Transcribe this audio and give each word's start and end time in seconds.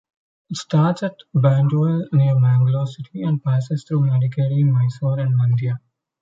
It 0.49 0.57
starts 0.57 1.03
at 1.03 1.15
Bantwal 1.35 2.07
near 2.11 2.33
Mangalore 2.39 2.87
city 2.87 3.21
and 3.21 3.43
passes 3.43 3.83
through 3.83 4.07
Madikeri, 4.09 4.63
Mysore 4.63 5.19
and 5.19 5.39
Mandya. 5.39 5.79